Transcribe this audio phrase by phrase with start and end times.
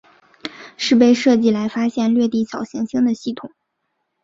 [0.77, 3.51] 是被设计来发现掠地小行星的系统。